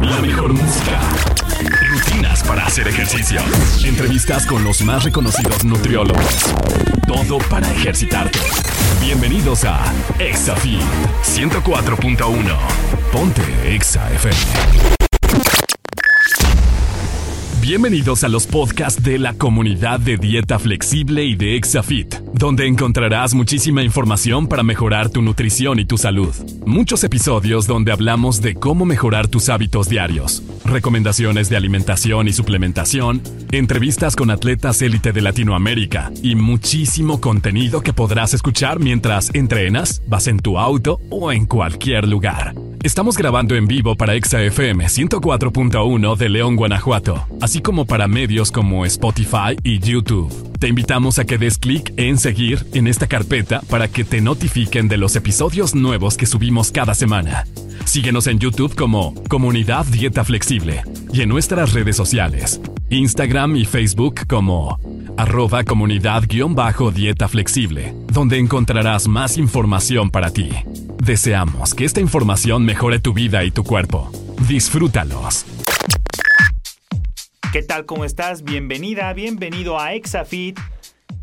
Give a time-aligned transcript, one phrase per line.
[0.00, 1.00] La mejor música.
[1.88, 3.40] Rutinas para hacer ejercicio.
[3.84, 6.54] Entrevistas con los más reconocidos nutriólogos.
[7.06, 8.38] Todo para ejercitarte.
[9.00, 9.80] Bienvenidos a
[10.18, 10.80] ExaFit
[11.22, 12.58] 104.1.
[13.12, 14.93] Ponte Exa FM.
[17.66, 23.32] Bienvenidos a los podcasts de la comunidad de dieta flexible y de Exafit, donde encontrarás
[23.32, 26.34] muchísima información para mejorar tu nutrición y tu salud.
[26.66, 33.22] Muchos episodios donde hablamos de cómo mejorar tus hábitos diarios, recomendaciones de alimentación y suplementación,
[33.50, 40.26] entrevistas con atletas élite de Latinoamérica y muchísimo contenido que podrás escuchar mientras entrenas, vas
[40.26, 42.52] en tu auto o en cualquier lugar.
[42.84, 48.84] Estamos grabando en vivo para ExaFM 104.1 de León, Guanajuato, así como para medios como
[48.84, 50.30] Spotify y YouTube.
[50.58, 54.88] Te invitamos a que des clic en seguir en esta carpeta para que te notifiquen
[54.88, 57.46] de los episodios nuevos que subimos cada semana.
[57.84, 64.26] Síguenos en YouTube como Comunidad Dieta Flexible y en nuestras redes sociales, Instagram y Facebook
[64.26, 64.78] como
[65.16, 70.50] arroba comunidad-dieta flexible, donde encontrarás más información para ti.
[70.98, 74.10] Deseamos que esta información mejore tu vida y tu cuerpo.
[74.48, 75.44] Disfrútalos.
[77.52, 77.86] ¿Qué tal?
[77.86, 78.42] ¿Cómo estás?
[78.42, 80.58] Bienvenida, bienvenido a ExaFit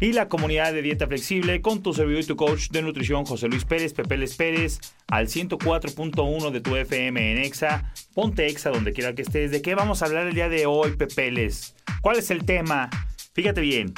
[0.02, 3.48] y la comunidad de dieta flexible con tu servidor y tu coach de nutrición José
[3.48, 7.94] Luis Pérez, Pepe Les Pérez, al 104.1 de tu FM en Exa.
[8.16, 9.52] Ponte Exa donde quiera que estés.
[9.52, 11.76] ¿De qué vamos a hablar el día de hoy, Pepe Les?
[12.02, 12.90] ¿Cuál es el tema?
[13.34, 13.94] Fíjate bien,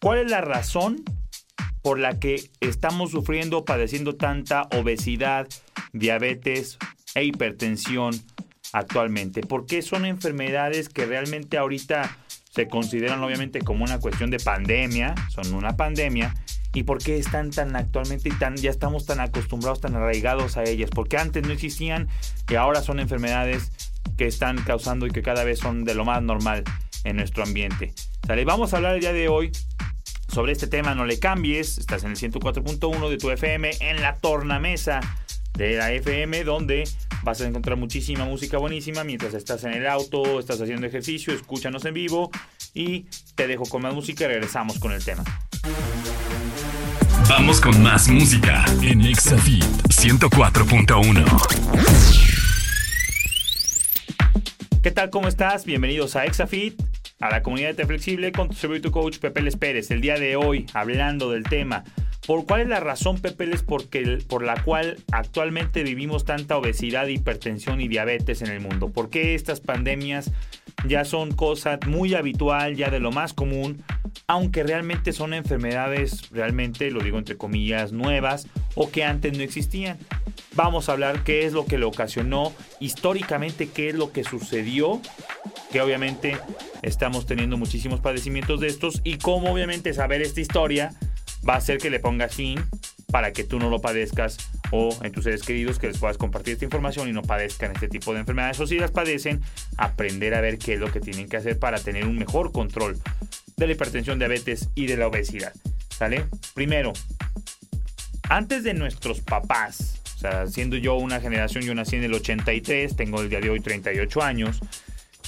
[0.00, 1.04] ¿cuál es la razón
[1.82, 5.46] por la que estamos sufriendo, padeciendo tanta obesidad,
[5.92, 6.78] diabetes
[7.14, 8.14] e hipertensión
[8.72, 9.42] actualmente.
[9.42, 12.16] Porque son enfermedades que realmente ahorita
[12.54, 16.34] se consideran obviamente como una cuestión de pandemia, son una pandemia.
[16.72, 20.64] ¿Y por qué están tan actualmente y tan, ya estamos tan acostumbrados, tan arraigados a
[20.64, 20.90] ellas?
[20.90, 22.08] Porque antes no existían
[22.48, 23.70] y ahora son enfermedades
[24.16, 26.64] que están causando y que cada vez son de lo más normal
[27.04, 27.92] en nuestro ambiente.
[28.26, 28.44] ¿Sale?
[28.44, 29.52] Vamos a hablar el día de hoy
[30.28, 34.16] sobre este tema, no le cambies, estás en el 104.1 de tu FM, en la
[34.16, 35.00] tornamesa
[35.56, 36.84] de la FM, donde
[37.22, 41.84] vas a encontrar muchísima música buenísima mientras estás en el auto, estás haciendo ejercicio, escúchanos
[41.84, 42.30] en vivo
[42.74, 45.24] y te dejo con más música y regresamos con el tema.
[47.28, 51.24] Vamos con más música en Exafit 104.1.
[54.82, 55.08] ¿Qué tal?
[55.10, 55.64] ¿Cómo estás?
[55.64, 56.78] Bienvenidos a Exafit
[57.20, 59.90] a la comunidad de Flexible con tu servidor coach Pepe Les Pérez.
[59.90, 61.84] El día de hoy, hablando del tema,
[62.26, 67.06] ¿por cuál es la razón, Pepe Les, porque, por la cual actualmente vivimos tanta obesidad,
[67.06, 68.90] hipertensión y diabetes en el mundo?
[68.90, 70.30] ¿Por qué estas pandemias
[70.86, 73.82] ya son cosas muy habitual, ya de lo más común,
[74.26, 79.98] aunque realmente son enfermedades, realmente, lo digo entre comillas, nuevas o que antes no existían?
[80.54, 85.00] Vamos a hablar qué es lo que le ocasionó históricamente, qué es lo que sucedió
[85.74, 86.38] que obviamente
[86.82, 90.94] estamos teniendo muchísimos padecimientos de estos y cómo obviamente saber esta historia
[91.48, 92.60] va a hacer que le pongas fin
[93.10, 94.38] para que tú no lo padezcas
[94.70, 97.88] o en tus seres queridos que les puedas compartir esta información y no padezcan este
[97.88, 99.40] tipo de enfermedades o si las padecen,
[99.76, 102.98] aprender a ver qué es lo que tienen que hacer para tener un mejor control
[103.56, 105.52] de la hipertensión, diabetes y de la obesidad.
[105.90, 106.24] ¿Sale?
[106.54, 106.92] Primero,
[108.28, 112.96] antes de nuestros papás, o sea, siendo yo una generación, yo nací en el 83,
[112.96, 114.60] tengo el día de hoy 38 años,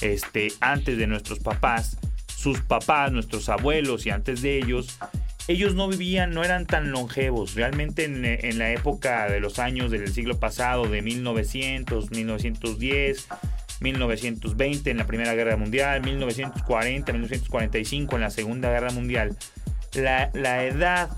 [0.01, 1.97] este, antes de nuestros papás,
[2.27, 4.99] sus papás, nuestros abuelos y antes de ellos,
[5.47, 7.55] ellos no vivían, no eran tan longevos.
[7.55, 13.27] Realmente en, la época de los años del siglo pasado, de 1900, 1910,
[13.79, 19.37] 1920 en la Primera Guerra Mundial, 1940, 1945 en la Segunda Guerra Mundial,
[19.93, 21.09] la, la edad,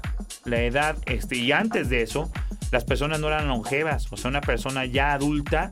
[0.46, 2.32] la edad, este, y antes de eso,
[2.72, 4.12] las personas no eran longevas.
[4.12, 5.72] O sea, una persona ya adulta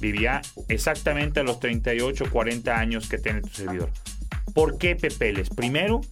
[0.00, 3.90] vivía exactamente a los 38, 40 años que tiene tu servidor.
[4.54, 5.50] ¿Por qué Pepeles?
[5.50, 6.02] Primero,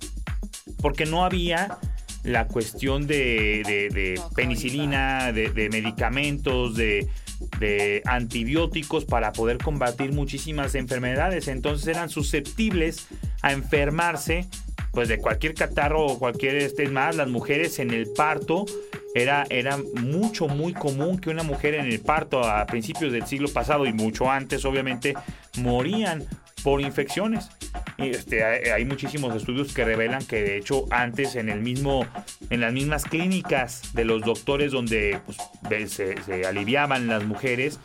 [0.81, 1.79] porque no había
[2.23, 7.09] la cuestión de, penicilina, de, medicamentos, de,
[8.07, 11.49] antibióticos para poder combatir muchísimas enfermedades.
[11.49, 13.07] Entonces eran susceptibles
[13.43, 14.47] a enfermarse
[14.93, 18.65] pues de cualquier catarro o cualquier este más las mujeres en el parto
[19.15, 23.49] era, era mucho, muy común que una mujer en el parto a principios del siglo
[23.49, 25.15] pasado y mucho antes, obviamente,
[25.59, 26.25] morían
[26.65, 27.51] por infecciones.
[27.99, 32.07] Este, hay, muchísimos estudios que revelan que de hecho antes en el mismo,
[32.51, 37.79] en las mismas clínicas de los doctores donde pues, se, se, aliviaban las mujeres,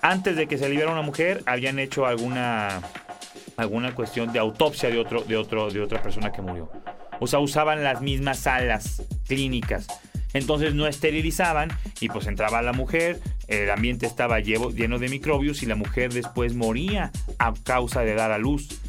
[0.00, 2.80] antes de que se aliviara una mujer habían hecho alguna,
[3.58, 6.72] alguna cuestión de autopsia de otro, de otro, de otra persona que murió.
[7.20, 9.86] O sea, usaban las mismas salas clínicas.
[10.32, 15.66] Entonces no esterilizaban y pues entraba la mujer, el ambiente estaba lleno de microbios y
[15.66, 18.80] la mujer después moría a causa de dar a luz.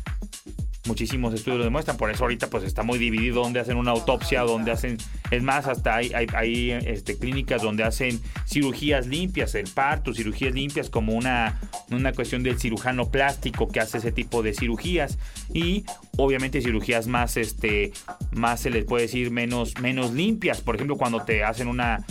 [0.88, 4.42] Muchísimos estudios lo demuestran, por eso ahorita pues está muy dividido donde hacen una autopsia,
[4.42, 4.98] donde hacen,
[5.32, 10.90] es más, hasta hay, hay, este, clínicas donde hacen cirugías limpias, el parto, cirugías limpias
[10.90, 11.60] como una,
[11.92, 15.18] una cuestión del cirujano plástico que hace ese tipo de cirugías
[15.54, 15.86] y
[16.18, 17.92] obviamente cirugías más, este,
[18.32, 22.06] más se les puede decir menos, menos limpias, por ejemplo cuando te hacen una,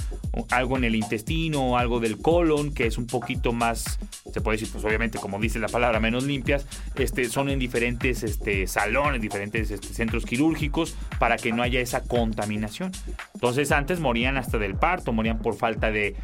[0.51, 3.99] algo en el intestino o algo del colon que es un poquito más
[4.35, 8.25] se puede decir, pues obviamente, como dice la palabra, menos limpias, este, son en diferentes
[8.25, 12.91] este, salones, diferentes este, centros quirúrgicos, para que no haya esa contaminación.
[13.35, 16.17] Entonces antes morían hasta del parto, morían por falta de,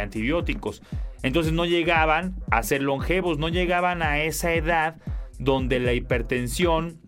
[0.00, 0.82] antibióticos.
[1.22, 4.96] Entonces no llegaban a ser longevos, no llegaban a esa edad
[5.38, 7.00] donde la hipertensión,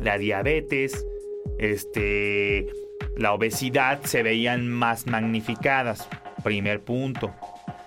[0.00, 1.06] la diabetes,
[1.58, 2.66] este,
[3.16, 6.08] la obesidad se veían más magnificadas.
[6.42, 7.32] Primer punto.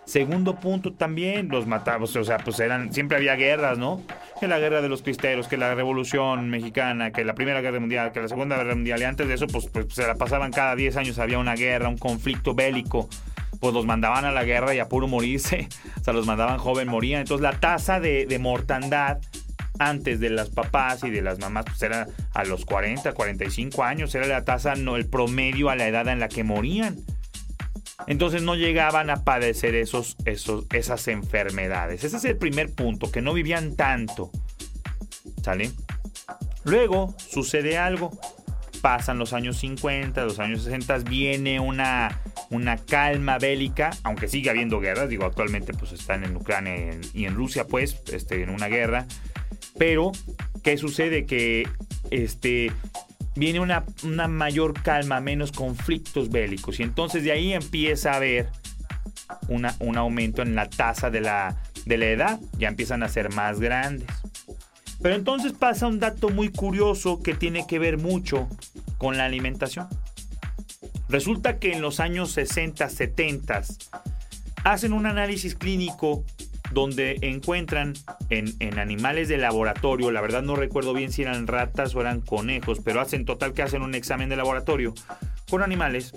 [0.06, 4.02] Segundo punto también, los matamos, o sea, pues eran, siempre había guerras, ¿no?
[4.40, 8.12] Que la guerra de los cristeros, que la revolución mexicana, que la primera guerra mundial,
[8.14, 10.76] que la segunda guerra mundial, y antes de eso, pues, pues se la pasaban cada
[10.76, 13.10] 10 años, había una guerra, un conflicto bélico,
[13.60, 15.68] pues los mandaban a la guerra y a puro morirse,
[16.00, 17.22] o sea, los mandaban joven, morían.
[17.22, 19.20] Entonces la tasa de, de mortandad
[19.80, 24.14] antes de las papás y de las mamás, pues era a los 40, 45 años,
[24.16, 26.98] era la tasa, no, el promedio a la edad en la que morían.
[28.08, 32.04] Entonces no llegaban a padecer esos, esos, esas enfermedades.
[32.04, 34.32] Ese es el primer punto, que no vivían tanto.
[35.44, 35.72] ¿Sale?
[36.64, 38.18] Luego sucede algo.
[38.82, 44.80] Pasan los años 50, los años 60, viene una, una calma bélica, aunque sigue habiendo
[44.80, 49.06] guerras, digo, actualmente pues están en Ucrania y en, Rusia pues, este, en una guerra,
[49.78, 50.14] pero
[50.64, 51.26] ¿qué sucede?
[51.26, 51.68] Que
[52.10, 52.72] este,
[53.40, 53.84] viene una,
[54.28, 56.80] mayor calma, menos conflictos bélicos.
[56.80, 58.50] Y entonces de ahí empieza a haber
[59.48, 61.56] una, un aumento en la tasa de la,
[61.86, 62.40] de la edad.
[62.58, 64.08] Ya empiezan a ser más grandes.
[65.02, 68.50] Pero entonces pasa un dato muy curioso que tiene que ver mucho
[68.98, 69.88] con la alimentación.
[71.08, 73.62] Resulta que en los años 60, 70
[74.66, 76.26] hacen un análisis clínico
[76.72, 77.94] donde encuentran
[78.30, 82.80] en, animales de laboratorio, la verdad no recuerdo bien si eran ratas o eran conejos,
[82.84, 84.94] pero hacen total que hacen un examen de laboratorio
[85.50, 86.14] con animales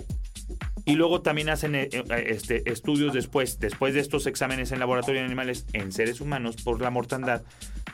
[0.85, 5.21] y luego también hacen eh, eh, este, estudios después, después de estos exámenes en laboratorio
[5.21, 7.43] de animales en seres humanos por la mortandad,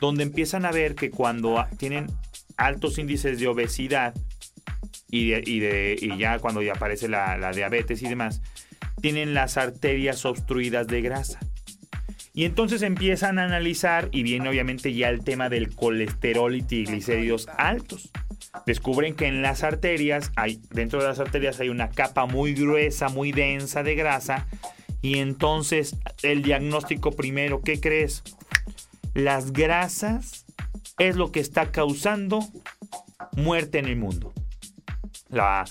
[0.00, 2.06] donde empiezan a ver que cuando tienen
[2.56, 4.14] altos índices de obesidad
[5.08, 8.42] y, de, y, ya cuando ya aparece la diabetes y demás,
[9.00, 11.40] tienen las arterias obstruidas de grasa.
[12.32, 17.48] Y entonces empiezan a analizar y viene obviamente ya el tema del colesterol y triglicéridos
[17.56, 18.10] altos.
[18.66, 23.08] Descubren que en las arterias, hay, dentro de las arterias hay una capa muy gruesa,
[23.08, 24.46] muy densa de grasa.
[25.02, 28.22] Y entonces el diagnóstico primero, ¿qué crees?
[29.14, 30.46] Las grasas
[30.98, 32.40] es lo que está causando
[33.32, 34.32] muerte en el mundo.
[35.28, 35.64] La,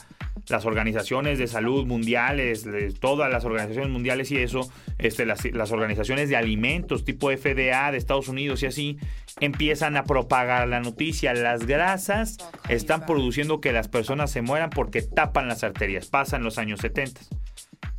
[0.50, 2.66] las organizaciones de salud mundiales,
[3.00, 7.98] todas las organizaciones mundiales y eso, este, las, las, organizaciones de alimentos tipo FDA de
[7.98, 8.98] Estados Unidos y así,
[9.40, 11.34] empiezan a propagar la noticia.
[11.34, 12.38] Las grasas
[12.68, 16.08] están produciendo que las personas se mueran porque tapan las arterias.
[16.08, 17.22] Pasan los años 70.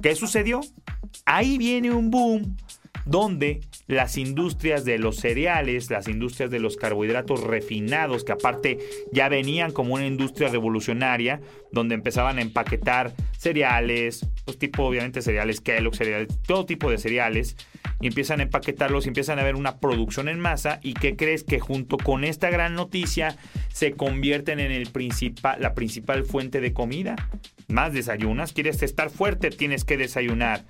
[0.03, 0.61] ¿Qué sucedió?
[1.25, 2.57] Ahí viene un boom
[3.11, 8.79] donde las industrias de los cereales, las industrias de los carbohidratos refinados, que aparte
[9.11, 11.41] ya venían como una industria revolucionaria,
[11.73, 17.57] donde empezaban a empaquetar cereales, pues tipo obviamente cereales Kellogg, cereales, todo tipo de cereales,
[18.01, 21.43] y empiezan a empaquetarlos, y empiezan a ver una producción en masa, y que crees
[21.43, 23.37] que junto con esta gran noticia
[23.73, 27.17] se convierten en el principal, la principal fuente de comida.
[27.67, 30.65] Más desayunas, quieres estar fuerte, tienes que desayunar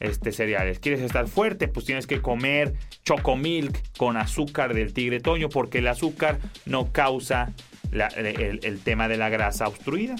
[0.00, 0.78] este, cereales.
[0.78, 1.68] ¿Quieres estar fuerte?
[1.68, 2.74] Pues tienes que comer
[3.04, 7.52] chocomilk con azúcar del tigre toño porque el azúcar no causa
[7.92, 10.16] el, tema de la grasa obstruida.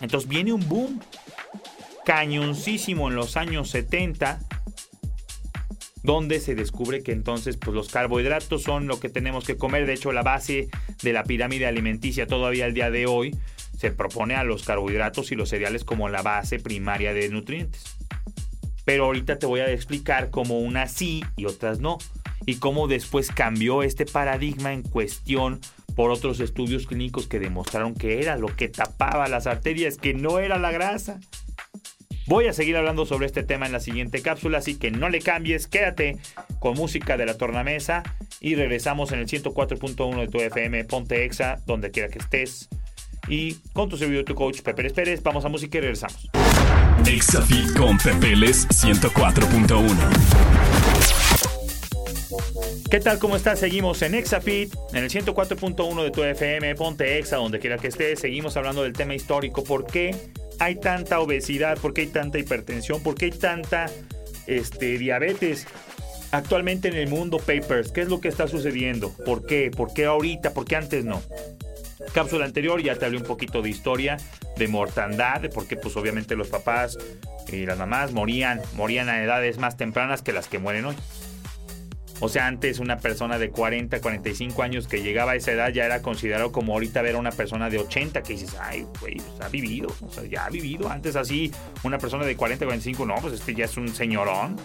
[0.00, 1.00] Entonces viene un boom
[2.04, 4.40] cañoncísimo en los años 70
[6.02, 9.86] donde se descubre que entonces pues, los carbohidratos son lo que tenemos que comer.
[9.86, 10.68] De hecho, la base
[11.02, 13.36] de la pirámide alimenticia todavía al día de hoy
[13.78, 17.96] se propone a los carbohidratos y los cereales como la base primaria de nutrientes.
[18.84, 21.98] Pero ahorita te voy a explicar cómo unas sí y otras no.
[22.46, 25.60] Y cómo después cambió este paradigma en cuestión
[25.94, 30.38] por otros estudios clínicos que demostraron que era lo que tapaba las arterias, que no
[30.38, 31.20] era la grasa.
[32.26, 35.20] Voy a seguir hablando sobre este tema en la siguiente cápsula, así que no le
[35.20, 36.18] cambies, quédate
[36.60, 38.04] con música de la tornamesa
[38.40, 42.68] y regresamos en el 104.1 de tu FM, ponte exa, donde quiera que estés.
[43.28, 46.28] Y con tu servidor, tu coach Pepe Pérez, vamos a música y regresamos.
[47.06, 49.96] Exafit con Pepeles 104.1.
[52.90, 53.18] ¿Qué tal?
[53.18, 53.58] ¿Cómo estás?
[53.58, 58.20] Seguimos en Exafit, en el 104.1 de tu FM, ponte Exa, donde quiera que estés.
[58.20, 59.64] Seguimos hablando del tema histórico.
[59.64, 60.14] ¿Por qué
[60.58, 61.78] hay tanta obesidad?
[61.78, 63.02] ¿Por qué hay tanta hipertensión?
[63.02, 63.90] ¿Por qué hay tanta
[64.46, 65.66] este, diabetes?
[66.30, 69.12] Actualmente en el mundo, papers, ¿qué es lo que está sucediendo?
[69.24, 69.70] ¿Por qué?
[69.70, 70.54] ¿Por qué ahorita?
[70.54, 71.20] ¿Por qué antes no?
[72.12, 74.16] Cápsula anterior ya te hablé un poquito de historia,
[74.56, 76.98] de mortandad, de por pues obviamente los papás
[77.48, 80.96] y las mamás morían, morían a edades más tempranas que las que mueren hoy.
[82.24, 85.84] O sea, antes una persona de 40, 45 años que llegaba a esa edad ya
[85.86, 89.40] era considerado como ahorita ver a una persona de 80 que dices, ay, güey, pues,
[89.40, 90.88] ha vivido, o sea, ya ha vivido.
[90.88, 91.50] Antes así,
[91.82, 94.56] una persona de 40, 45, no, pues este ya es un señorón,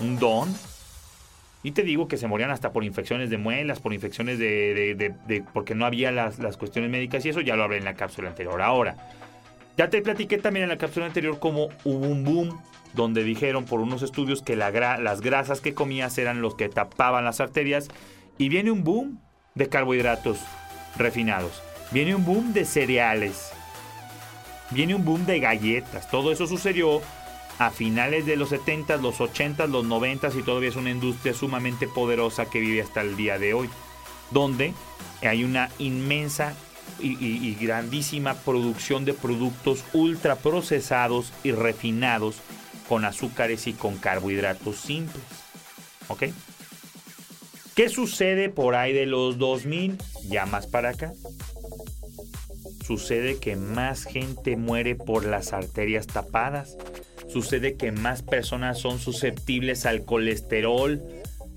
[0.00, 0.48] un don.
[1.62, 5.44] Y te digo que se morían hasta por infecciones de muelas, por infecciones de...
[5.52, 8.28] porque no había las, las, cuestiones médicas y eso ya lo hablé en la cápsula
[8.28, 8.62] anterior.
[8.62, 8.96] Ahora,
[9.76, 12.60] ya te platiqué también en la cápsula anterior cómo hubo un boom
[12.94, 17.24] donde dijeron por unos estudios que la las grasas que comías eran los que tapaban
[17.24, 17.88] las arterias
[18.38, 19.20] y viene un boom
[19.54, 20.40] de carbohidratos
[20.96, 21.62] refinados.
[21.90, 23.50] Viene un boom de cereales.
[24.70, 26.10] Viene un boom de galletas.
[26.10, 27.00] Todo eso sucedió
[27.58, 31.88] a finales de los 70, los 80, los 90 y todavía es una industria sumamente
[31.88, 33.68] poderosa que vive hasta el día de hoy,
[34.30, 34.74] donde
[35.22, 36.54] hay una inmensa
[37.00, 42.36] y, grandísima producción de productos ultra procesados y refinados
[42.88, 45.22] con azúcares y con carbohidratos simples.
[46.08, 46.24] ¿Ok?
[47.74, 49.98] ¿Qué sucede por ahí de los 2000?
[50.28, 51.12] Ya más para acá.
[52.84, 56.76] Sucede que más gente muere por las arterias tapadas
[57.28, 61.02] sucede que más personas son susceptibles al colesterol.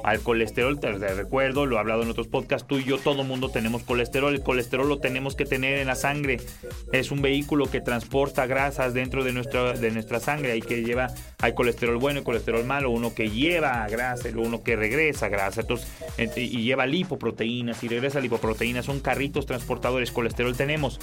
[0.03, 3.49] Al colesterol, te recuerdo, lo he hablado en otros podcasts, tú y yo, todo mundo
[3.49, 4.33] tenemos colesterol.
[4.33, 6.39] El colesterol lo tenemos que tener en la sangre.
[6.91, 10.53] Es un vehículo que transporta grasas dentro de nuestra, de nuestra sangre.
[10.53, 14.63] Hay que lleva, hay colesterol bueno y colesterol malo, uno que lleva grasa y uno
[14.63, 15.61] que regresa grasa.
[15.61, 15.87] Entonces,
[16.35, 18.85] y lleva lipoproteínas y regresa lipoproteínas.
[18.85, 20.11] Son carritos transportadores.
[20.11, 20.99] Colesterol tenemos.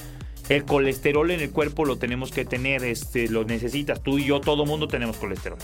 [0.49, 4.03] El colesterol en el cuerpo lo tenemos que tener, este, lo necesitas.
[4.03, 5.59] Tú y yo, todo mundo tenemos colesterol.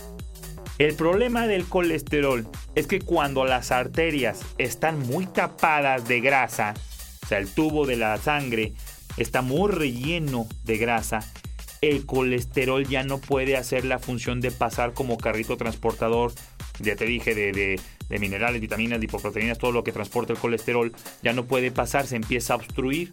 [0.79, 6.75] El problema del colesterol es que cuando las arterias están muy tapadas de grasa,
[7.23, 8.75] o sea, el tubo de la sangre
[9.17, 11.21] está muy relleno de grasa,
[11.81, 16.33] el colesterol ya no puede hacer la función de pasar como carrito transportador,
[16.81, 20.93] ya te dije, de, de, de minerales, vitaminas, lipoproteínas, todo lo que transporta el colesterol,
[21.23, 23.13] ya no puede pasar, se empieza a obstruir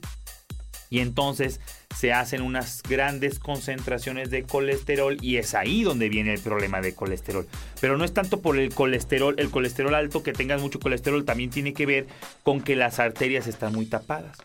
[0.91, 1.61] y entonces
[1.95, 6.93] se hacen unas grandes concentraciones de colesterol y es ahí donde viene el problema de
[6.93, 7.47] colesterol.
[7.79, 11.49] Pero no es tanto por el colesterol, el colesterol alto que tengas mucho colesterol también
[11.49, 12.07] tiene que ver
[12.43, 14.37] con que las arterias están muy tapadas.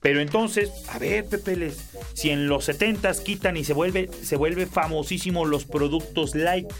[0.00, 4.66] Pero entonces, a ver, Pepeles, si en los 70 quitan y se vuelve, se vuelve
[4.66, 6.70] famosísimo los productos light,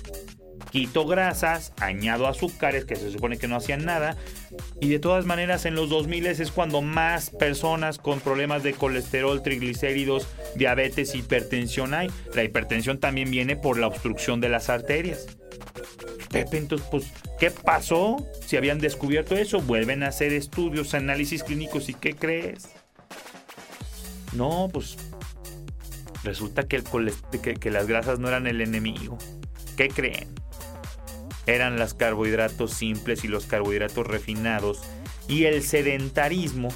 [0.71, 4.17] quito grasas, añado azúcares que se supone que no hacían nada.
[4.81, 9.43] Y de todas maneras en los 2000 es cuando más personas con problemas de colesterol,
[9.43, 12.11] triglicéridos, diabetes, hipertensión hay.
[12.35, 15.27] La hipertensión también viene por la obstrucción de las arterias.
[16.31, 18.17] Pepe, entonces, pues, ¿qué pasó?
[18.45, 22.71] Si habían descubierto eso, vuelven a hacer estudios, análisis clínicos y ¿qué crees?
[24.33, 24.97] No, pues
[26.25, 26.83] resulta que,
[27.61, 29.17] que las grasas no eran el enemigo.
[29.77, 30.44] ¿Qué creen?
[31.47, 34.83] Eran los carbohidratos simples y los carbohidratos refinados
[35.29, 36.69] y el sedentarismo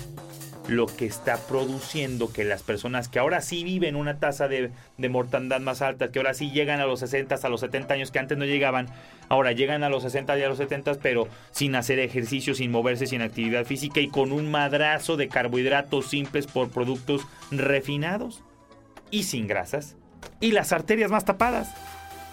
[0.68, 4.70] lo que está produciendo que las personas que ahora sí viven una tasa de,
[5.08, 8.18] mortandad más alta, que ahora sí llegan a los 60, a los 70 años que
[8.18, 8.86] antes no llegaban,
[9.30, 13.06] ahora llegan a los 60 y a los 70, pero sin hacer ejercicio, sin moverse,
[13.06, 18.44] sin actividad física y con un madrazo de carbohidratos simples por productos refinados
[19.10, 19.96] y sin grasas
[20.38, 21.74] y las arterias más tapadas.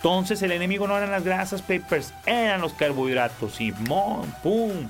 [0.05, 3.59] Entonces el enemigo no eran las grasas papers, eran los carbohidratos.
[3.59, 4.88] Y ¡pum!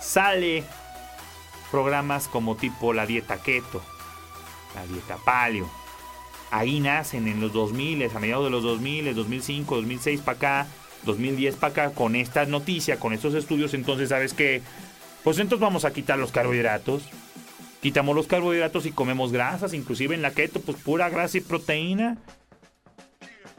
[0.00, 0.64] Sale
[1.70, 3.80] programas como tipo la dieta keto,
[4.74, 5.70] la dieta paleo.
[6.50, 10.66] Ahí nacen en los 2000, a mediados de los 2000, 2005, 2006 para acá,
[11.04, 13.72] 2010 para acá, con esta noticia, con estos estudios.
[13.72, 14.62] Entonces, ¿sabes qué?
[15.22, 17.04] Pues entonces vamos a quitar los carbohidratos
[17.82, 22.16] Quitamos los carbohidratos y comemos grasas, inclusive en la keto, pues pura grasa y proteína.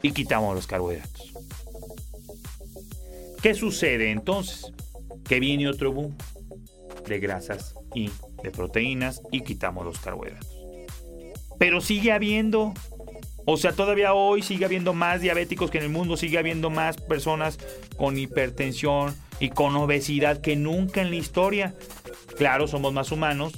[0.02, 1.32] Y quitamos los carbohidratos.
[3.42, 4.72] ¿Qué sucede entonces?
[5.24, 6.16] Que viene otro boom
[7.06, 8.10] de grasas y
[8.42, 10.48] de proteínas y quitamos los carbohidratos.
[11.58, 12.74] Pero sigue habiendo,
[13.44, 16.96] o sea, todavía hoy sigue habiendo más diabéticos que en el mundo, sigue habiendo más
[16.96, 17.58] personas
[17.96, 21.74] con hipertensión y con obesidad que nunca en la historia.
[22.36, 23.52] Claro, somos más humanos,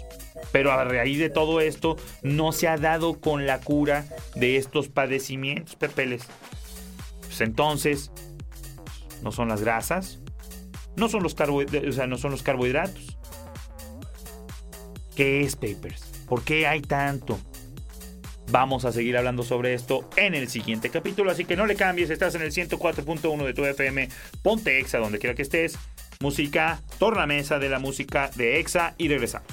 [0.52, 4.88] pero a raíz de todo esto no se ha dado con la cura de estos
[4.88, 6.24] padecimientos, pepeles.
[7.22, 8.10] Pues entonces,
[9.22, 10.20] no son las grasas,
[10.96, 13.16] no son los, o sea, no son los carbohidratos.
[15.14, 16.02] ¿Qué es Papers?
[16.28, 17.38] ¿Por qué hay tanto?
[18.50, 22.10] Vamos a seguir hablando sobre esto en el siguiente capítulo, así que no le cambies,
[22.10, 24.08] estás en el 104.1 de tu FM,
[24.42, 25.78] ponte Exa donde quiera que estés,
[26.20, 29.48] música, tornamesa de la música de Exa y regresamos.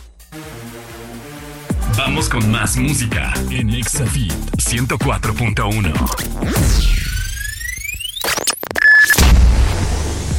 [1.98, 5.94] Vamos con más música en ExaFit 104.1.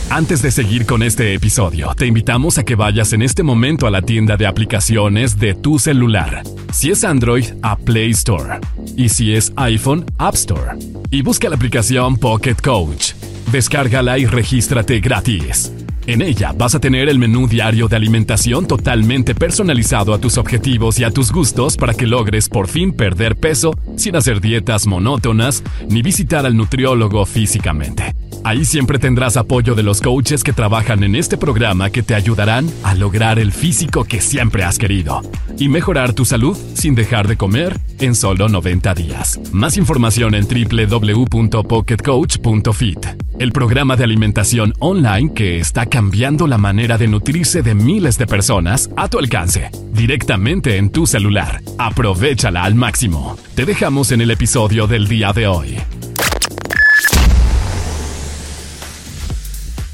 [0.08, 3.90] Antes de seguir con este episodio, te invitamos a que vayas en este momento a
[3.90, 6.44] la tienda de aplicaciones de tu celular.
[6.72, 8.60] Si es Android, a Play Store.
[8.96, 10.78] Y si es iPhone, App Store.
[11.10, 13.14] Y busca la aplicación Pocket Coach.
[13.50, 15.72] Descárgala y regístrate gratis.
[16.08, 20.98] En ella vas a tener el menú diario de alimentación totalmente personalizado a tus objetivos
[20.98, 25.62] y a tus gustos para que logres por fin perder peso sin hacer dietas monótonas
[25.90, 28.14] ni visitar al nutriólogo físicamente.
[28.44, 32.70] Ahí siempre tendrás apoyo de los coaches que trabajan en este programa que te ayudarán
[32.82, 35.22] a lograr el físico que siempre has querido
[35.58, 39.40] y mejorar tu salud sin dejar de comer en solo 90 días.
[39.52, 43.06] Más información en www.pocketcoach.fit,
[43.38, 48.26] el programa de alimentación online que está cambiando la manera de nutrirse de miles de
[48.26, 51.62] personas a tu alcance, directamente en tu celular.
[51.78, 53.36] Aprovechala al máximo.
[53.54, 55.78] Te dejamos en el episodio del día de hoy.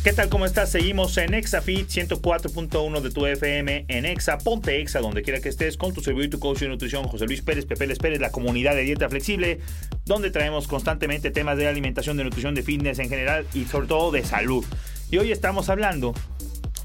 [0.04, 0.28] ¿Qué tal?
[0.28, 0.70] ¿Cómo estás?
[0.70, 4.36] Seguimos en ExaFit 104.1 de tu FM en Exa.
[4.36, 7.24] Ponte Exa donde quiera que estés con tu servidor y tu coach de nutrición José
[7.24, 9.60] Luis Pérez, Pepe Les Pérez, la comunidad de dieta flexible,
[10.04, 14.12] donde traemos constantemente temas de alimentación, de nutrición, de fitness en general y sobre todo
[14.12, 14.62] de salud.
[15.10, 16.12] Y hoy estamos hablando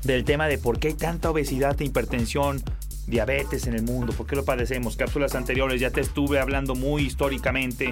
[0.03, 2.63] del tema de por qué hay tanta obesidad e hipertensión,
[3.05, 4.95] diabetes en el mundo, por qué lo padecemos.
[4.95, 7.91] Cápsulas anteriores ya te estuve hablando muy históricamente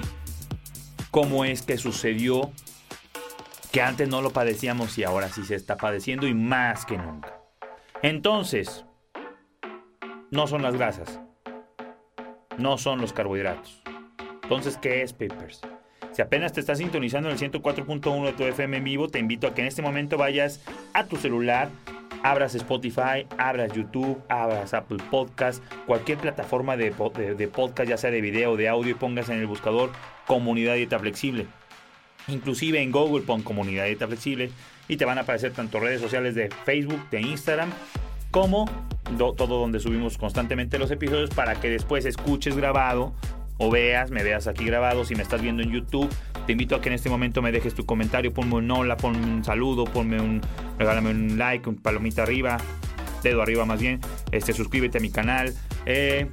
[1.11, 2.49] cómo es que sucedió
[3.71, 7.39] que antes no lo padecíamos y ahora sí se está padeciendo y más que nunca.
[8.01, 8.85] Entonces,
[10.31, 11.19] no son las grasas,
[12.57, 13.81] no son los carbohidratos.
[14.43, 15.61] Entonces, ¿qué es Papers?
[16.11, 19.47] Si apenas te estás sintonizando en el 104.1 de tu FM en vivo, te invito
[19.47, 20.61] a que en este momento vayas
[20.93, 21.69] a tu celular,
[22.23, 26.91] abras Spotify, abras YouTube, abras Apple Podcast, cualquier plataforma de,
[27.37, 29.91] de podcast, ya sea de video o de audio, y pongas en el buscador
[30.25, 31.47] Comunidad Dieta Flexible.
[32.27, 34.51] Inclusive en Google pon comunidad dieta flexible
[34.87, 37.69] y te van a aparecer tanto redes sociales de Facebook, de Instagram,
[38.31, 38.69] como
[39.17, 43.13] todo donde subimos constantemente los episodios para que después escuches grabado
[43.57, 45.05] o veas, me veas aquí grabado.
[45.05, 46.09] Si me estás viendo en YouTube,
[46.45, 49.19] te invito a que en este momento me dejes tu comentario, ponme un hola, ponme
[49.19, 50.41] un saludo, ponme un,
[50.77, 52.57] regálame un like, un palomita arriba,
[53.23, 53.99] dedo arriba más bien,
[54.31, 55.53] este, suscríbete a mi canal.
[55.85, 56.27] Eh,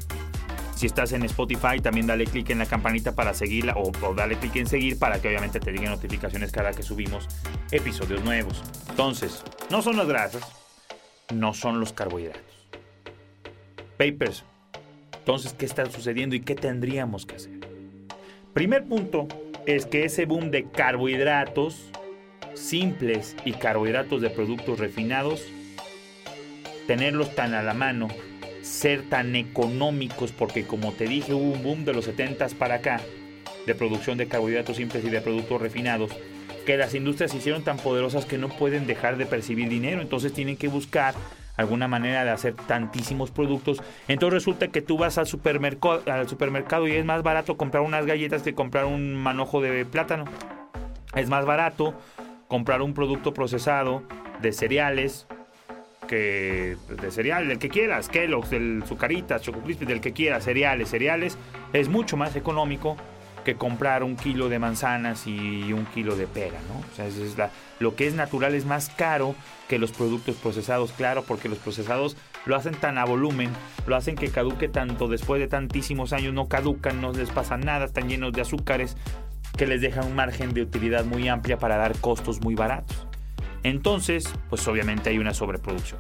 [0.75, 4.57] si estás en Spotify, también dale clic en la campanita para seguirla o, dale clic
[4.57, 7.29] en seguir para que obviamente te lleguen notificaciones cada que subimos
[7.71, 8.63] episodios nuevos.
[8.91, 10.45] Entonces, no son las grasas,
[11.33, 12.69] no son los carbohidratos.
[13.97, 14.45] Papers.
[15.19, 17.61] Entonces, ¿qué está sucediendo y qué tendríamos que hacer?
[18.53, 19.29] Primer punto
[19.67, 21.91] es que ese boom de carbohidratos
[22.55, 25.43] simples y carbohidratos de productos refinados,
[26.87, 28.09] tenerlos tan a la mano
[28.65, 33.01] ser tan económicos, porque como te dije, hubo un boom de los 70s para acá
[33.67, 36.11] de producción de carbohidratos simples y de productos refinados,
[36.65, 40.33] que las industrias se hicieron tan poderosas que no pueden dejar de percibir dinero, entonces
[40.33, 41.15] tienen que buscar
[41.57, 43.83] alguna manera de hacer tantísimos productos.
[44.09, 48.07] Entonces resulta que tú vas al supermercado, al supermercado y es más barato comprar unas
[48.07, 50.25] galletas que comprar un manojo de plátano.
[51.15, 51.95] Es más barato
[52.49, 54.03] comprar un producto procesado
[54.41, 55.27] de cereales
[56.07, 61.39] que de cereal, del que quieras, Kellogg's, del Zucaritas, Choco del que quieras, cereales, cereales,
[61.73, 62.97] es mucho más económico
[63.45, 66.79] que comprar un kilo de manzanas y un kilo de pera, ¿no?
[66.81, 69.35] O sea, es la, lo que es natural es más caro
[69.69, 73.51] que los productos procesados, claro, porque los procesados lo hacen tan a volumen,
[73.87, 77.85] lo hacen que caduque tanto después de tantísimos años, no caducan, no les pasa nada,
[77.85, 78.97] están llenos de azúcares
[79.57, 83.07] que les dejan un margen de utilidad muy amplia para dar costos muy baratos.
[83.65, 85.99] Entonces, pues obviamente hay una sobreproducción.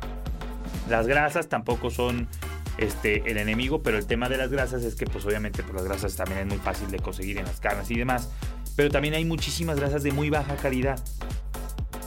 [0.88, 2.28] Las grasas tampoco son
[2.76, 5.84] este, el enemigo, pero el tema de las grasas es que pues obviamente pues, las
[5.84, 8.30] grasas también es muy fácil de conseguir en las carnes y demás,
[8.76, 11.02] pero también hay muchísimas grasas de muy baja calidad.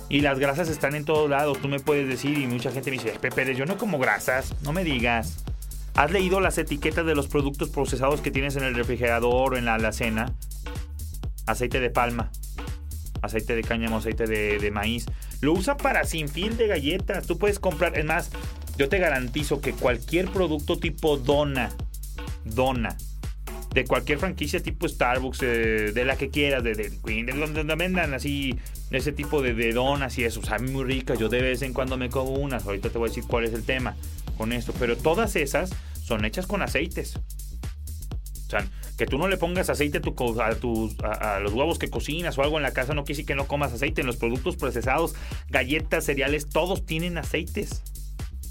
[0.10, 2.98] Y las grasas están en todos lados, tú me puedes decir y mucha gente me
[2.98, 5.44] dice, Pepe, yo no como grasas, no me digas.
[5.96, 9.66] ¿Has leído las etiquetas de los productos procesados que tienes en el refrigerador o en
[9.66, 10.34] la alacena?
[11.48, 12.30] Aceite de palma,
[13.24, 15.08] aceite de cáñamo, aceite de maíz.
[15.42, 17.28] Lo usa para sin fin de galletas.
[17.28, 18.32] Tú puedes comprar, es más,
[18.78, 21.72] yo te garantizo que cualquier producto tipo dona,
[22.46, 22.98] dona,
[23.74, 28.14] de cualquier franquicia tipo Starbucks, eh, de la que quieras, de, de, de donde vendan
[28.14, 28.58] así
[28.92, 31.20] ese tipo de, donas y eso, saben muy ricas.
[31.20, 32.66] Yo de vez en cuando me como unas.
[32.66, 33.96] Ahorita te voy a decir cuál es el tema
[34.38, 34.74] con esto.
[34.80, 35.72] Pero todas esas
[36.02, 37.20] son hechas con aceites.
[38.48, 38.66] O sea,
[38.98, 42.38] que tú no le pongas aceite a, tu, a, tus, a, los huevos que cocinas
[42.38, 44.02] o algo en la casa no quiere que no comas aceite.
[44.02, 45.16] En los productos procesados,
[45.50, 47.84] galletas, cereales, todos tienen aceites.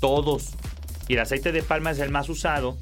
[0.00, 0.54] Todos.
[1.08, 2.76] Y el aceite de palma es el más usado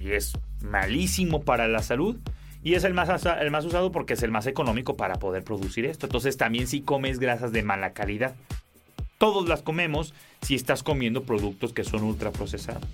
[0.00, 2.16] y es malísimo para la salud.
[2.62, 5.84] Y es el más, el más usado porque es el más económico para poder producir
[5.86, 6.06] esto.
[6.06, 8.36] Entonces también si comes grasas de mala calidad.
[9.18, 12.86] Todos las comemos si estás comiendo productos que son ultraprocesados.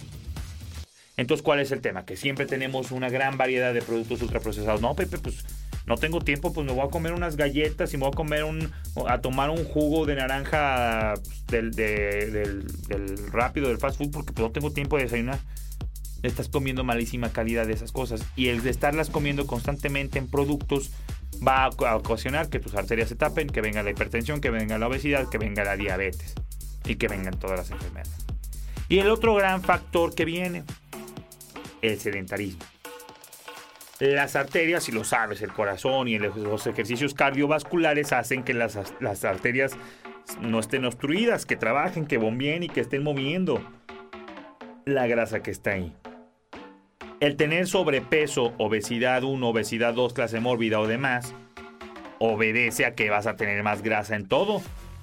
[1.16, 2.05] Entonces, ¿cuál es el tema?
[2.05, 4.83] Que siempre tenemos una gran variedad de productos ultraprocesados.
[4.83, 5.44] No, Pepe, pues
[5.87, 8.44] no tengo tiempo, pues me voy a comer unas galletas y me voy a comer
[8.44, 8.72] un,
[9.09, 11.14] a tomar un jugo de naranja
[11.48, 12.66] del, del,
[13.31, 15.38] rápido, del fast food, porque pues, no tengo tiempo de desayunar.
[16.22, 18.22] Estás comiendo malísima calidad de esas cosas.
[18.35, 20.90] Y el de estarlas comiendo constantemente en productos
[21.46, 24.88] va a ocasionar que tus arterias se tapen, que venga la hipertensión, que venga la
[24.88, 26.35] obesidad, que venga la diabetes
[26.85, 28.26] y que vengan todas las enfermedades.
[28.88, 30.64] Y el otro gran factor que viene,
[31.82, 32.64] el sedentarismo.
[33.98, 39.24] Las arterias, si lo sabes, el corazón y los ejercicios cardiovasculares hacen que las, las
[39.24, 39.72] arterias
[40.40, 43.60] no estén obstruidas, que trabajen, que bombeen y que estén moviendo
[44.84, 45.94] la grasa que está ahí.
[47.20, 51.34] El tener sobrepeso, obesidad 1, obesidad 2, clase mórbida o demás,
[52.18, 54.60] obedece a que vas a tener más grasa en todo,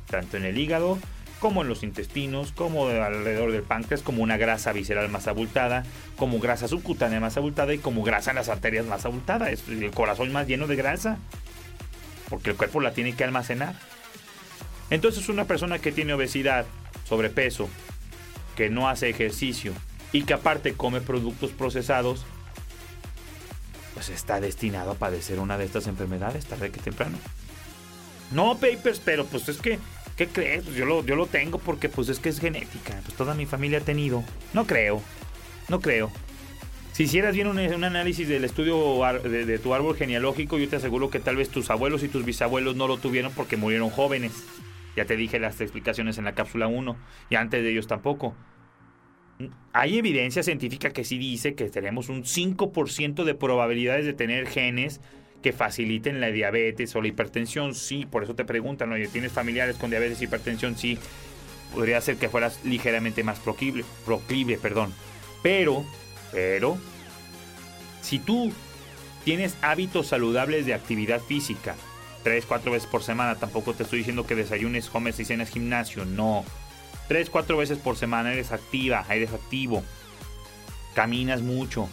[0.07, 0.99] tanto en el hígado
[1.43, 5.83] como en los intestinos, como alrededor del páncreas, como una grasa visceral más abultada,
[6.15, 9.49] como grasa subcutánea más abultada y como grasa en las arterias más abultada.
[9.49, 11.17] Es el corazón más lleno de grasa,
[12.29, 13.75] porque el cuerpo la tiene que almacenar.
[14.89, 16.65] Entonces una persona que tiene obesidad,
[17.03, 17.67] sobrepeso,
[18.55, 19.73] que no hace ejercicio
[20.13, 22.23] y que aparte come productos procesados,
[23.95, 27.17] pues está destinado a padecer una de estas enfermedades tarde que temprano.
[28.31, 29.77] No, papers, pero pues es que
[30.17, 30.63] ¿Qué crees?
[30.63, 32.99] Pues yo lo, yo lo tengo porque pues es que es genética.
[33.03, 34.23] Pues toda mi familia ha tenido.
[34.53, 35.01] No creo.
[35.69, 36.11] No creo.
[36.93, 41.19] Si hicieras bien un, análisis del estudio de, tu árbol genealógico, yo te aseguro que
[41.19, 44.31] tal vez tus abuelos y tus bisabuelos no lo tuvieron porque murieron jóvenes.
[44.95, 46.95] Ya te dije las explicaciones en la cápsula 1
[47.31, 48.35] y antes de ellos tampoco.
[49.73, 55.01] Hay evidencia científica que sí dice que tenemos un 5% de probabilidades de tener genes
[55.43, 59.75] que faciliten la diabetes o la hipertensión, sí, por eso te preguntan, oye, ¿tienes familiares
[59.75, 60.75] con diabetes y hipertensión?
[60.77, 60.97] Sí,
[61.73, 64.93] podría ser que fueras ligeramente más proclive, proclive, perdón.
[65.43, 65.85] Pero,
[66.31, 66.77] pero,
[68.01, 68.51] si tú
[69.25, 71.75] tienes hábitos saludables de actividad física,
[72.23, 76.05] tres, cuatro veces por semana, tampoco te estoy diciendo que desayunes, comes y cenas gimnasio,
[76.05, 76.45] no.
[77.09, 79.83] Tres, cuatro veces por semana eres activa, eres activo,
[80.95, 81.89] caminas mucho,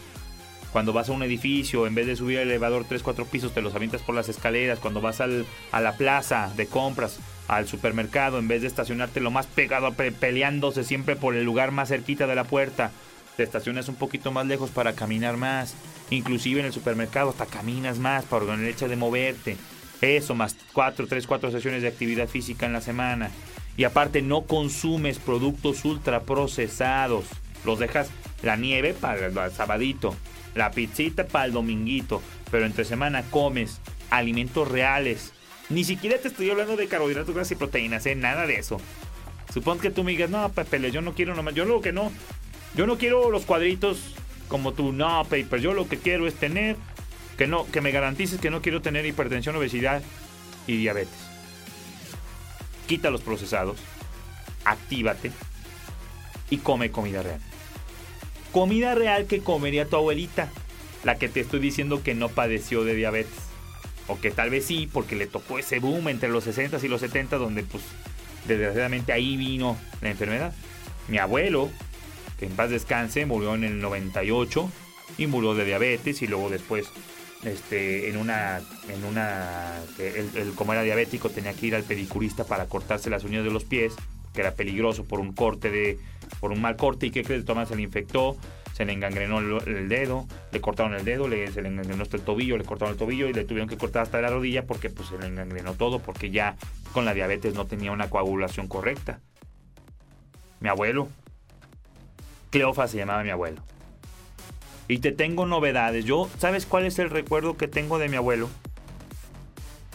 [0.73, 3.61] cuando vas a un edificio, en vez de subir el elevador 3, 4 pisos, te
[3.61, 4.79] los avientas por las escaleras.
[4.79, 9.33] Cuando vas al, a la plaza de compras, al supermercado, en vez de estacionarte lo
[9.33, 12.93] más pegado, peleándose siempre por el lugar más cerquita de la puerta,
[13.37, 15.75] te estacionas un poquito más lejos para caminar más.
[16.11, 19.57] Inclusive en el supermercado hasta caminas más por el hecho de moverte.
[20.01, 23.31] Eso, más 4, 3, 4 sesiones de actividad física en la semana.
[23.77, 27.25] Y aparte no consumes productos ultra procesados.
[27.65, 28.11] Los dejas
[28.43, 30.15] la nieve para el sabadito
[30.55, 35.33] la pizzita para el dominguito, pero entre semana comes alimentos reales.
[35.69, 38.15] Ni siquiera te estoy hablando de carbohidratos, grasas y proteínas, ¿eh?
[38.15, 38.81] nada de eso.
[39.53, 42.13] Supongo que tú me digas, no, Pepe, yo no quiero nomás, yo lo que no,
[42.75, 44.15] yo no quiero los cuadritos
[44.49, 46.77] como tú, no, Paper, yo lo que quiero es tener,
[47.39, 50.03] que no, que me garantices que no quiero tener hipertensión, obesidad
[50.67, 51.15] y diabetes.
[52.87, 53.79] Quita los procesados,
[54.65, 55.31] actívate
[56.51, 57.50] y come comida real
[58.53, 60.49] comida real que comería tu abuelita,
[61.05, 63.51] la que te estoy diciendo que no padeció de diabetes.
[64.07, 67.01] O que tal vez sí, porque le tocó ese boom entre los 60 y los
[67.01, 67.85] 70, donde pues
[68.47, 70.53] desgraciadamente ahí vino la enfermedad.
[71.09, 71.71] Mi abuelo,
[72.39, 74.71] que en paz descanse, murió en el 98
[75.19, 76.89] y murió de diabetes y luego después
[77.45, 79.81] este, en una, en una,
[80.57, 83.95] como era diabético tenía que ir al pedicurista para cortarse las uñas de los pies
[84.35, 85.99] que era peligroso por un corte de,
[86.39, 88.37] por un mal corte y que crees, Tomás se le infectó,
[88.73, 92.23] se le engangrenó el, dedo, le cortaron el dedo, le, se le engangrenó hasta el
[92.23, 95.09] tobillo, le cortaron el tobillo y le tuvieron que cortar hasta la rodilla porque pues
[95.09, 96.57] se le engangrenó todo, porque ya
[96.93, 99.21] con la diabetes no tenía una coagulación correcta.
[100.61, 101.09] Mi abuelo,
[102.51, 103.61] Cleofa se llamaba mi abuelo.
[104.89, 106.05] Y te tengo novedades.
[106.05, 108.49] Yo, ¿sabes cuál es el recuerdo que tengo de mi abuelo?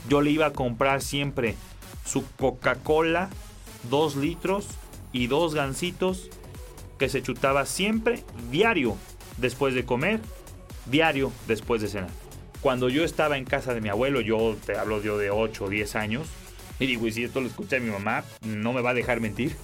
[0.08, 1.56] Yo le iba a comprar siempre
[2.06, 3.30] su Coca-Cola,
[3.90, 4.68] dos litros
[5.16, 6.30] y dos gancitos
[7.00, 8.98] que se chutaba siempre, diario,
[9.38, 10.20] después de comer,
[10.88, 12.10] diario, después de cenar.
[12.60, 15.70] Cuando yo estaba en casa de mi abuelo, yo te hablo yo de 8 o
[15.70, 16.28] 10 años,
[16.80, 19.56] y digo, y si esto lo escucha mi mamá, no me va a dejar mentir.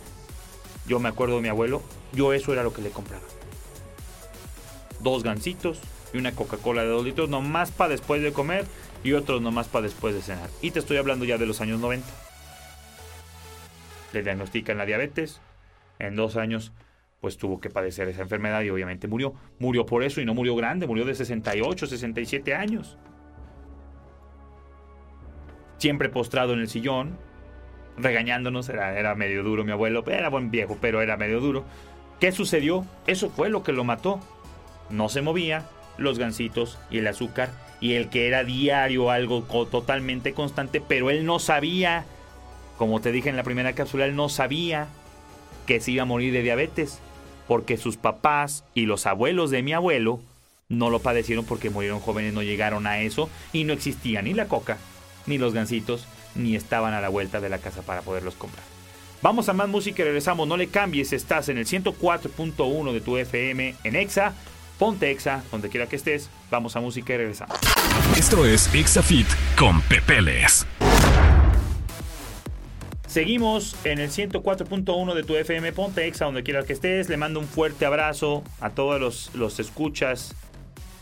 [0.88, 1.82] Yo me acuerdo de mi abuelo,
[2.14, 3.24] yo eso era lo que le compraba.
[5.02, 5.80] Dos gancitos
[6.14, 8.66] y una Coca-Cola de 2 litros, nomás para después de comer
[9.04, 10.50] y otros nomás para después de cenar.
[10.62, 12.08] Y te estoy hablando ya de los años 90.
[14.14, 15.42] Le diagnostican la diabetes.
[16.00, 16.74] En dos años,
[17.20, 19.34] pues tuvo que padecer esa enfermedad y obviamente murió.
[19.60, 22.98] Murió por eso y no murió grande, murió de 68, 67 años.
[25.78, 27.18] Siempre postrado en el sillón,
[27.98, 31.66] regañándonos, era, era medio duro mi abuelo, era buen viejo, pero era medio duro.
[32.20, 32.86] ¿Qué sucedió?
[33.08, 34.20] Eso fue lo que lo mató.
[34.90, 35.66] No se movía,
[35.98, 41.26] los gansitos y el azúcar y el que era diario algo totalmente constante, pero él
[41.26, 42.06] no sabía,
[42.82, 44.88] como te dije en la primera cápsula, él no sabía
[45.68, 46.98] que se iba a morir de diabetes,
[47.48, 50.20] porque sus papás y los abuelos de mi abuelo
[50.68, 54.48] no lo padecieron porque murieron jóvenes, no llegaron a eso y no existía ni la
[54.48, 54.80] coca,
[55.28, 58.64] ni los gansitos, ni estaban a la vuelta de la casa para poderlos comprar.
[59.22, 60.48] Vamos a más música y regresamos.
[60.48, 64.34] No le cambies, estás en el 104.1 de tu FM en Exa
[64.80, 66.32] Ponte Exa, donde quiera que estés.
[66.50, 67.56] Vamos a música y regresamos.
[68.18, 70.66] Esto es ExaFit con Pepeles.
[73.12, 77.10] Seguimos en el 104.1 de tu FM Ponte Exa, donde quiera que estés.
[77.10, 80.34] Le mando un fuerte abrazo a todos los, los escuchas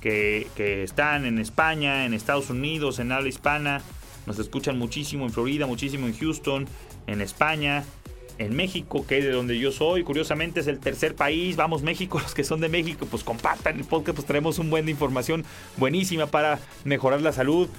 [0.02, 3.84] que, que, están en España, en Estados Unidos, en habla hispana.
[4.26, 6.68] Nos escuchan muchísimo en Florida, muchísimo en Houston,
[7.06, 7.84] en España,
[8.40, 10.04] en México, que es de donde yo soy.
[10.04, 11.58] Curiosamente es el tercer país.
[11.58, 14.86] Vamos, México, los que son de México, pues compartan el podcast, pues traemos un buen
[14.86, 15.46] de información
[15.78, 17.70] buenísima para mejorar la salud.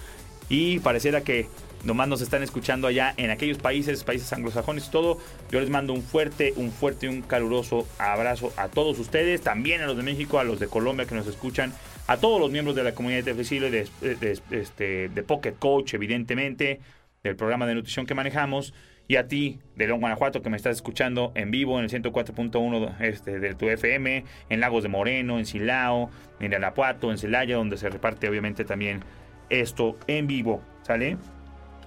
[0.48, 1.48] Y pareciera que
[1.84, 5.18] nomás nos están escuchando allá en aquellos países, países anglosajones todo.
[5.50, 9.80] Yo les mando un fuerte, un fuerte y un caluroso abrazo a todos ustedes, también
[9.80, 11.72] a los de México, a los de Colombia que nos escuchan,
[12.06, 15.94] a todos los miembros de la comunidad de flexible, de, de, este, de Pocket Coach,
[15.94, 16.80] evidentemente,
[17.22, 18.74] del programa de nutrición que manejamos.
[19.08, 23.00] Y a ti, de León, Guanajuato, que me estás escuchando en vivo en el 104.1
[23.00, 27.76] este, de tu FM, en Lagos de Moreno, en Silao, en Irapuato, en Celaya, donde
[27.76, 29.02] se reparte obviamente también
[29.48, 31.16] esto en vivo, ¿sale?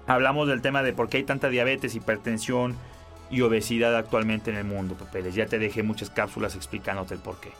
[0.05, 2.75] Hablamos del tema de por qué hay tanta diabetes, hipertensión
[3.29, 5.33] y obesidad actualmente en el mundo, papeles.
[5.33, 7.51] Ya te dejé muchas cápsulas explicándote el por qué.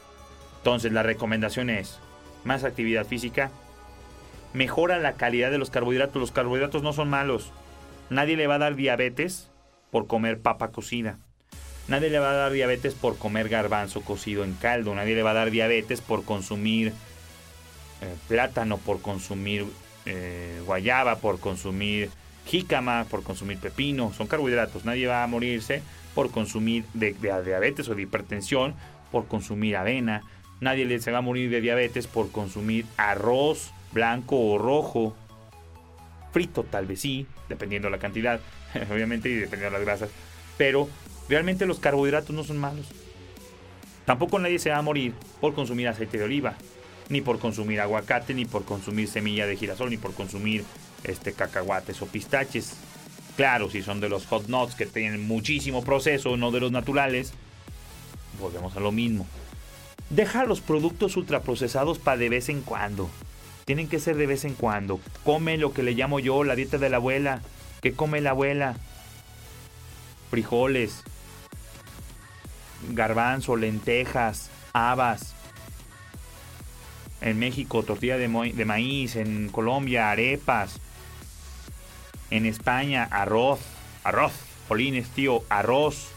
[0.58, 1.99] Entonces, la recomendación es
[2.43, 3.51] más actividad física,
[4.53, 6.19] mejora la calidad de los carbohidratos.
[6.19, 7.51] Los carbohidratos no son malos.
[8.10, 9.49] Nadie le va a dar diabetes
[9.91, 11.17] por comer papa cocida.
[11.88, 14.95] Nadie le va a dar diabetes por comer garbanzo cocido en caldo.
[14.95, 16.93] Nadie le va a dar diabetes por consumir
[18.01, 19.65] eh, plátano, por consumir
[20.06, 22.10] eh, guayaba, por consumir
[22.45, 24.13] jícama, por consumir pepino.
[24.13, 24.86] Son carbohidratos.
[24.86, 25.82] Nadie va a morirse
[26.15, 28.75] por consumir de, diabetes o de hipertensión,
[29.12, 30.23] por consumir avena.
[30.62, 35.15] Nadie se va a morir de diabetes por consumir arroz blanco o rojo.
[36.32, 38.39] Frito tal vez sí, dependiendo de la cantidad.
[38.91, 40.10] obviamente, y dependiendo de las grasas.
[40.58, 40.89] Pero
[41.29, 42.88] realmente los carbohidratos no son malos.
[44.06, 46.56] Tampoco nadie se va a morir por consumir aceite de oliva,
[47.10, 50.65] ni por consumir aguacate, ni por consumir semilla de girasol, ni por consumir
[51.04, 52.74] este, cacahuates o pistaches.
[53.36, 57.34] Claro, si son de los hot nuts que tienen muchísimo proceso, no de los naturales,
[58.39, 59.26] volvemos a lo mismo.
[60.10, 63.10] Deja los productos ultraprocesados para de vez en cuando.
[63.66, 65.00] Tienen que ser de vez en cuando.
[65.24, 67.42] Come lo que le llamo yo la dieta de la abuela.
[67.82, 68.76] ¿Qué come la abuela?
[70.30, 71.04] Frijoles,
[72.92, 75.34] garbanzo, lentejas, habas.
[77.22, 79.16] En México, tortilla de, maíz.
[79.16, 80.80] En Colombia, arepas.
[82.29, 83.59] En España, arroz.
[84.03, 84.33] Arroz.
[84.67, 86.07] Polines, tío, arroz.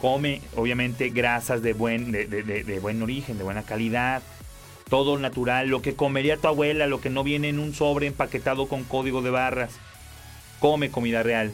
[0.00, 4.22] Come, obviamente, grasas de buen, de buen origen, de buena calidad
[4.88, 8.68] todo natural, lo que comería tu abuela, lo que no viene en un sobre empaquetado
[8.68, 9.72] con código de barras.
[10.60, 11.52] Come comida real,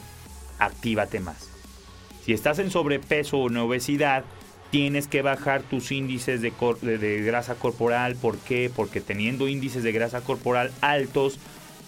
[0.57, 1.49] actívate más.
[2.25, 4.23] Si estás en sobrepeso o en obesidad,
[4.71, 8.15] tienes que bajar tus índices de, de, grasa corporal.
[8.15, 8.71] ¿Por qué?
[8.73, 11.37] Porque teniendo índices de grasa corporal altos,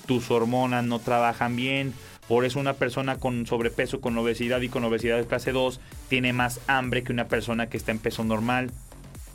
[0.07, 1.93] tus hormonas no trabajan bien.
[2.27, 6.33] Por eso una persona con sobrepeso, con obesidad y con obesidad de clase 2 tiene
[6.33, 8.71] más hambre que una persona que está en peso normal.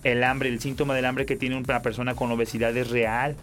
[0.02, 3.36] El hambre, el síntoma del hambre que tiene una persona con obesidad es real.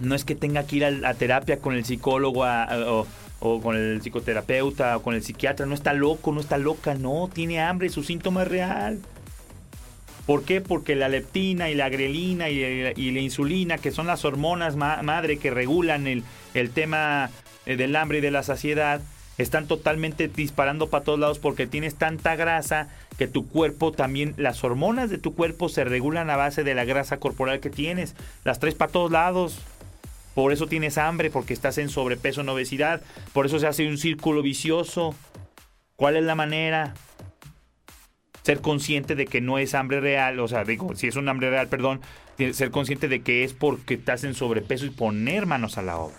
[0.00, 3.06] No es que tenga que ir a, terapia con el psicólogo o,
[3.38, 5.66] o, con el psicoterapeuta o con el psiquiatra.
[5.66, 9.00] No está loco, no está loca, no, tiene hambre, su síntoma es real.
[10.26, 10.60] ¿Por qué?
[10.60, 15.50] Porque la leptina y la grelina y, la insulina, que son las hormonas madre que
[15.50, 16.22] regulan el,
[16.54, 17.30] el tema
[17.66, 19.00] eh, del hambre y de la saciedad,
[19.38, 24.62] están totalmente disparando para todos lados porque tienes tanta grasa que tu cuerpo también, las
[24.64, 28.14] hormonas de tu cuerpo se regulan a base de la grasa corporal que tienes.
[28.44, 29.58] Las traes para todos lados.
[30.34, 33.02] Por eso tienes hambre, porque estás en sobrepeso, en obesidad.
[33.34, 35.14] Por eso se hace un círculo vicioso.
[35.96, 36.94] ¿Cuál es la manera?
[38.42, 41.50] Ser consciente de que no es hambre real, o sea, digo, si es un hambre
[41.50, 42.00] real, perdón,
[42.52, 46.16] ser consciente de que es porque estás en sobrepeso y poner manos a la obra.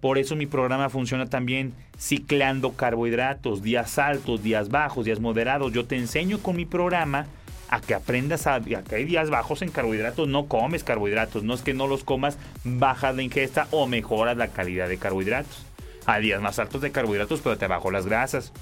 [0.00, 5.72] Por eso mi programa funciona también ciclando carbohidratos, días altos, días bajos, días moderados.
[5.72, 7.26] Yo te enseño con mi programa
[7.68, 11.54] a que aprendas a, a, que hay días bajos en carbohidratos, no comes carbohidratos, no
[11.54, 15.64] es que no los comas, bajas la ingesta o mejoras la calidad de carbohidratos.
[16.04, 18.52] Hay días más altos de carbohidratos, pero te bajo las grasas.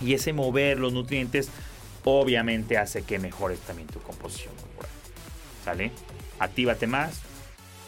[0.00, 1.50] Y ese mover los nutrientes
[2.04, 4.90] obviamente hace que mejores también tu composición corporal.
[5.64, 5.92] ¿Sale?
[6.38, 7.22] Actívate más,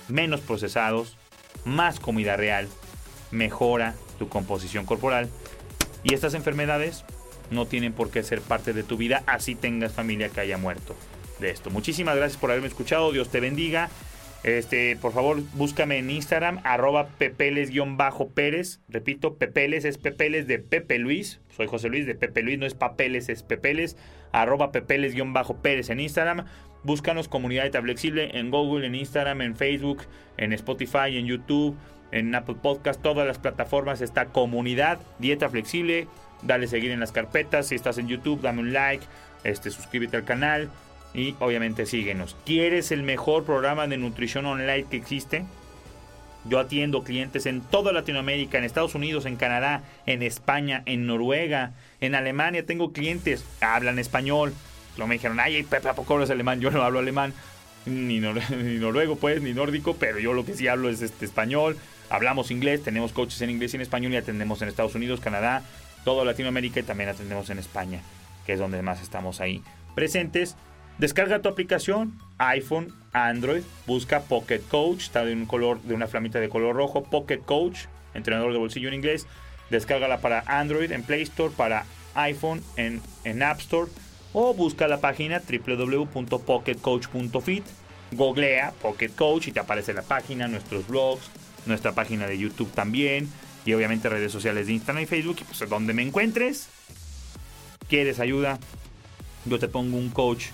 [0.08, 1.16] menos procesados,
[1.64, 2.68] más comida real,
[3.30, 5.28] mejora tu composición corporal.
[6.02, 7.04] Y estas enfermedades
[7.50, 10.96] no tienen por qué ser parte de tu vida, así tengas familia que haya muerto
[11.38, 11.70] de esto.
[11.70, 13.90] Muchísimas gracias por haberme escuchado, Dios te bendiga.
[14.46, 18.78] Este, por favor, búscame en Instagram, arroba pepeles-pérez.
[18.88, 21.40] Repito, pepeles es pepeles de Pepe Luis.
[21.48, 23.96] Soy José Luis de Pepe Luis, no es papeles, es pepeles.
[24.30, 26.44] Arroba pepeles-pérez en Instagram.
[26.84, 30.02] Búscanos Comunidad de Flexible en Google, en Instagram, en Facebook,
[30.36, 31.76] en Spotify, en YouTube,
[32.12, 36.06] en Apple Podcast, todas las plataformas está Comunidad Dieta Flexible.
[36.42, 37.66] Dale seguir en las carpetas.
[37.66, 39.04] Si estás en YouTube, dame un like.
[39.42, 40.70] Este, suscríbete al canal
[41.16, 42.36] y obviamente síguenos.
[42.44, 45.44] ¿Quieres el mejor programa de nutrición online que existe?
[46.44, 51.72] Yo atiendo clientes en toda Latinoamérica, en Estados Unidos, en Canadá, en España, en Noruega,
[52.00, 52.66] en Alemania.
[52.66, 54.52] Tengo clientes, hablan español.
[54.96, 56.60] Luego me dijeron, ay, Pepe, ¿a poco hablas alemán?
[56.60, 57.32] Yo no hablo alemán,
[57.86, 61.78] ni, noruego, pues, ni nórdico, pero yo lo que sí hablo es este, español.
[62.10, 65.62] Hablamos inglés, tenemos coaches en inglés y en español y atendemos en Estados Unidos, Canadá,
[66.04, 68.02] toda Latinoamérica y también atendemos en España,
[68.44, 69.62] que es donde más estamos ahí
[69.96, 70.56] presentes.
[70.98, 76.40] Descarga tu aplicación, iPhone, Android, busca Pocket Coach, está de un color, de una flamita
[76.40, 77.80] de color rojo, Pocket Coach,
[78.14, 79.26] entrenador de bolsillo en inglés.
[79.68, 83.90] Descárgala para Android en Play Store, para iPhone en, en App Store
[84.32, 87.64] o busca la página www.pocketcoach.fit.
[88.12, 91.28] Googlea Pocket Coach y te aparece la página, nuestros blogs,
[91.66, 93.28] nuestra página de YouTube también
[93.64, 95.38] y obviamente redes sociales de Instagram y Facebook.
[95.46, 96.68] Pues donde me encuentres,
[97.88, 98.60] quieres ayuda,
[99.44, 100.46] yo te pongo un coach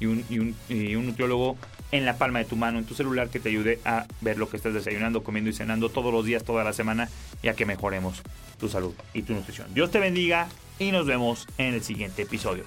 [0.00, 1.56] y un, nutriólogo
[1.92, 4.48] en la palma de tu mano, en tu celular, que te ayude a ver lo
[4.48, 7.08] que estás desayunando, comiendo y cenando todos los días, toda la semana,
[7.42, 8.22] ya que mejoremos
[8.58, 9.72] tu salud y tu nutrición.
[9.72, 12.64] Dios te bendiga y nos vemos en el siguiente episodio.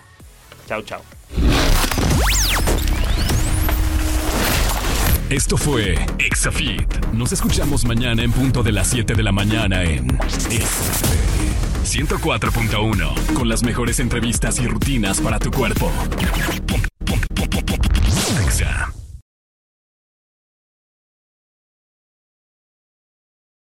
[0.68, 1.02] Chao, chao.
[5.30, 7.06] Esto fue Exafit.
[7.14, 10.08] Nos escuchamos mañana en punto de las 7 de la mañana en
[11.84, 15.92] 104.1 con las mejores entrevistas y rutinas para tu cuerpo.
[18.60, 18.99] Exa.